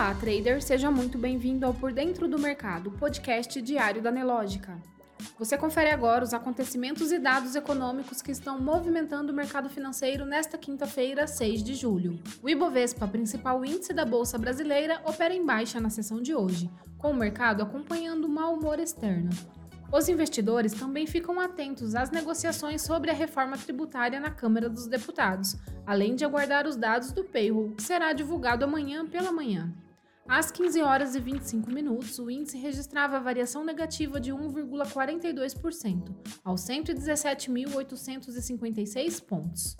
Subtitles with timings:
[0.00, 4.80] Olá, trader, seja muito bem-vindo ao Por Dentro do Mercado, podcast diário da Nelógica.
[5.38, 10.56] Você confere agora os acontecimentos e dados econômicos que estão movimentando o mercado financeiro nesta
[10.56, 12.18] quinta-feira, 6 de julho.
[12.42, 17.10] O Ibovespa, principal índice da Bolsa Brasileira, opera em baixa na sessão de hoje, com
[17.10, 19.28] o mercado acompanhando o mau humor externo.
[19.92, 25.58] Os investidores também ficam atentos às negociações sobre a reforma tributária na Câmara dos Deputados,
[25.86, 29.70] além de aguardar os dados do payroll, que será divulgado amanhã pela manhã.
[30.30, 39.24] Às 15 horas e 25 minutos, o índice registrava variação negativa de 1,42%, aos 117.856
[39.24, 39.76] pontos.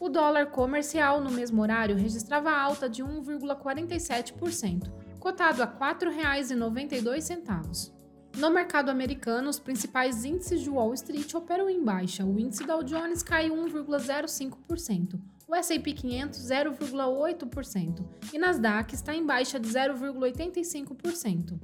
[0.00, 4.90] O dólar comercial no mesmo horário registrava alta de 1,47%,
[5.20, 7.92] cotado a R$ 4,92.
[8.38, 12.24] No mercado americano, os principais índices de Wall Street operam em baixa.
[12.24, 19.58] O índice Dow Jones caiu 1,05%, o S&P 500 0,8% e Nasdaq está em baixa
[19.58, 21.58] de 0,85%.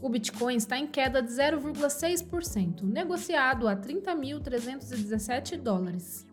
[0.00, 6.26] O Bitcoin está em queda de 0,6%, negociado a 30.317 dólares.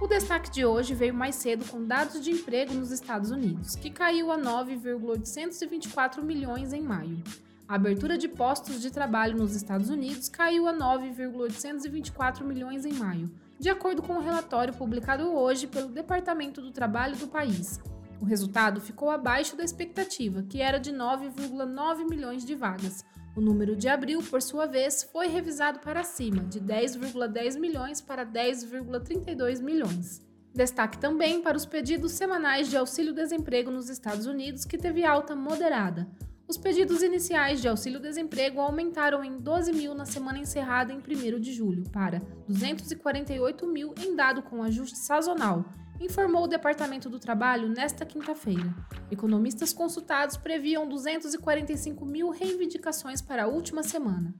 [0.00, 3.90] O destaque de hoje veio mais cedo com dados de emprego nos Estados Unidos, que
[3.90, 7.22] caiu a 9,824 milhões em maio.
[7.66, 13.30] A abertura de postos de trabalho nos Estados Unidos caiu a 9,824 milhões em maio,
[13.58, 17.80] de acordo com o um relatório publicado hoje pelo Departamento do Trabalho do país.
[18.20, 23.04] O resultado ficou abaixo da expectativa, que era de 9,9 milhões de vagas,
[23.36, 28.24] o número de abril, por sua vez, foi revisado para cima, de 10,10 milhões para
[28.24, 30.22] 10,32 milhões.
[30.54, 36.06] Destaque também para os pedidos semanais de auxílio-desemprego nos Estados Unidos, que teve alta moderada.
[36.46, 41.52] Os pedidos iniciais de auxílio-desemprego aumentaram em 12 mil na semana encerrada em 1 de
[41.52, 45.64] julho, para 248 mil em dado com ajuste sazonal,
[45.98, 48.74] informou o Departamento do Trabalho nesta quinta-feira.
[49.10, 54.34] Economistas consultados previam 245 mil reivindicações para a última semana.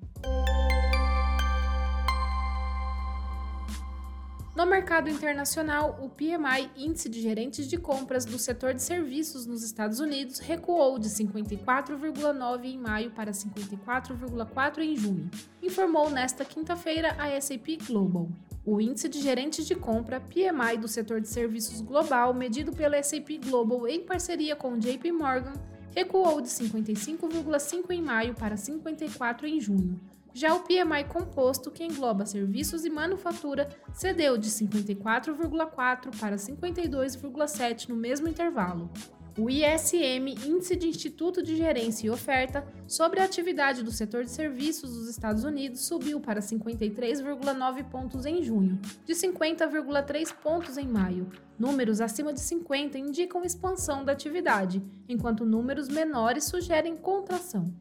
[4.54, 9.64] No mercado internacional, o PMI, índice de gerentes de compras do setor de serviços nos
[9.64, 15.28] Estados Unidos, recuou de 54,9 em maio para 54,4 em junho,
[15.60, 18.28] informou nesta quinta-feira a S&P Global.
[18.64, 23.38] O índice de gerentes de compra PMI do setor de serviços global, medido pela S&P
[23.38, 25.54] Global em parceria com JP Morgan,
[25.96, 30.00] recuou de 55,5 em maio para 54 em junho.
[30.36, 37.94] Já o PMI composto, que engloba serviços e manufatura, cedeu de 54,4 para 52,7 no
[37.94, 38.90] mesmo intervalo.
[39.38, 44.30] O ISM, Índice de Instituto de Gerência e Oferta, sobre a atividade do setor de
[44.30, 51.30] serviços dos Estados Unidos subiu para 53,9 pontos em junho, de 50,3 pontos em maio.
[51.56, 57.72] Números acima de 50 indicam expansão da atividade, enquanto números menores sugerem contração.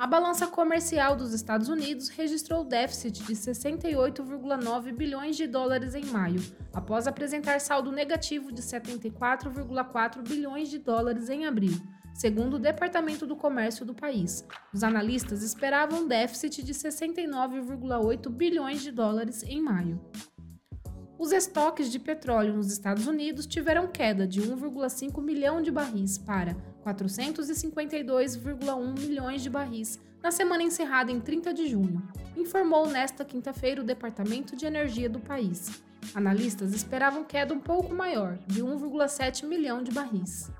[0.00, 6.40] A balança comercial dos Estados Unidos registrou déficit de 68,9 bilhões de dólares em maio,
[6.72, 11.78] após apresentar saldo negativo de 74,4 bilhões de dólares em abril,
[12.14, 14.42] segundo o Departamento do Comércio do país.
[14.72, 20.00] Os analistas esperavam déficit de 69,8 bilhões de dólares em maio.
[21.18, 26.56] Os estoques de petróleo nos Estados Unidos tiveram queda de 1,5 milhão de barris para
[26.84, 32.02] 452,1 milhões de barris na semana encerrada em 30 de junho,
[32.36, 35.82] informou nesta quinta-feira o Departamento de Energia do país.
[36.14, 40.50] Analistas esperavam queda um pouco maior, de 1,7 milhão de barris.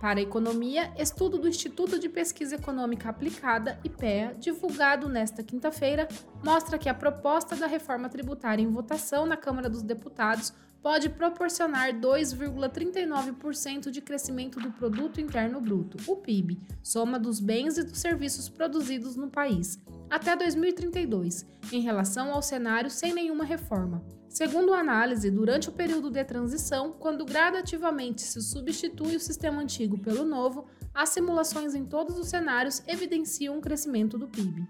[0.00, 6.08] Para a economia, estudo do Instituto de Pesquisa Econômica Aplicada, IPEA, divulgado nesta quinta-feira,
[6.42, 10.52] mostra que a proposta da reforma tributária em votação na Câmara dos Deputados
[10.82, 17.84] pode proporcionar 2,39% de crescimento do produto interno bruto, o PIB, soma dos bens e
[17.84, 19.78] dos serviços produzidos no país,
[20.08, 24.02] até 2032, em relação ao cenário sem nenhuma reforma.
[24.28, 29.98] Segundo a análise, durante o período de transição, quando gradativamente se substitui o sistema antigo
[29.98, 34.66] pelo novo, as simulações em todos os cenários evidenciam um crescimento do PIB.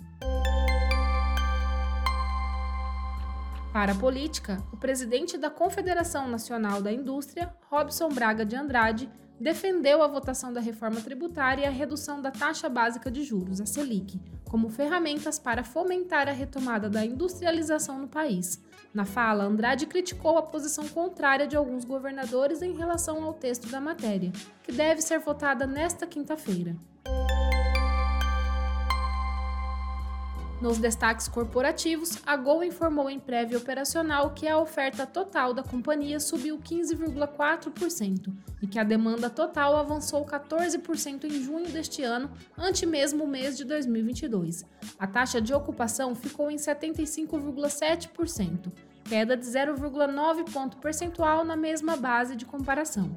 [3.72, 9.08] Para a política, o presidente da Confederação Nacional da Indústria, Robson Braga de Andrade,
[9.38, 13.66] defendeu a votação da reforma tributária e a redução da taxa básica de juros, a
[13.66, 18.60] Selic, como ferramentas para fomentar a retomada da industrialização no país
[18.92, 23.80] na fala, Andrade criticou a posição contrária de alguns governadores em relação ao texto da
[23.80, 24.32] matéria,
[24.64, 26.74] que deve ser votada nesta quinta-feira.
[30.60, 36.20] Nos destaques corporativos, a Gol informou em prévia operacional que a oferta total da companhia
[36.20, 38.30] subiu 15,4%
[38.60, 43.56] e que a demanda total avançou 14% em junho deste ano, ante mesmo o mês
[43.56, 44.66] de 2022.
[44.98, 48.70] A taxa de ocupação ficou em 75,7%,
[49.04, 53.10] queda de 0,9 ponto percentual na mesma base de comparação.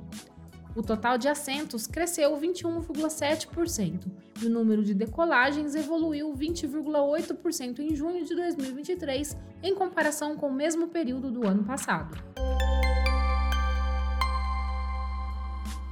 [0.77, 8.35] O total de assentos cresceu 21,7% o número de decolagens evoluiu 20,8% em junho de
[8.35, 12.17] 2023, em comparação com o mesmo período do ano passado.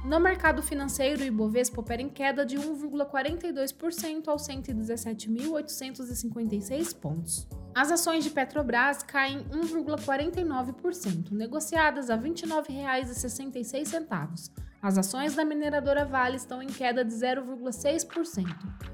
[0.04, 7.46] No mercado financeiro, o Ibovespa opera em queda de 1,42% aos 117.856 pontos.
[7.72, 14.50] As ações de Petrobras caem 1,49%, negociadas a R$ 29,66.
[14.82, 18.44] As ações da mineradora Vale estão em queda de 0,6%,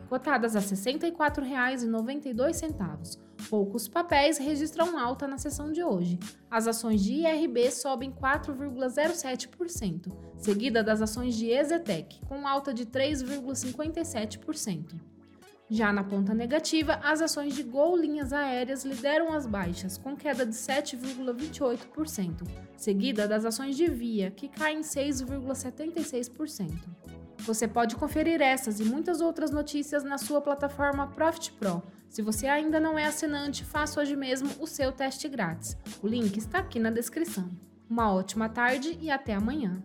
[0.07, 3.19] cotadas a R$ 64,92.
[3.49, 6.19] Poucos papéis registram alta na sessão de hoje.
[6.51, 15.01] As ações de IRB sobem 4,07%, seguida das ações de Exetec, com alta de 3,57%.
[15.71, 20.47] Já na ponta negativa, as ações de Gol Linhas Aéreas lideram as baixas, com queda
[20.47, 22.43] de 7,28%,
[22.75, 26.73] seguida das ações de Via, que caem 6,76%.
[27.41, 31.83] Você pode conferir essas e muitas outras notícias na sua plataforma Profit Pro.
[32.09, 35.77] Se você ainda não é assinante, faça hoje mesmo o seu teste grátis.
[36.03, 37.49] O link está aqui na descrição.
[37.89, 39.83] Uma ótima tarde e até amanhã.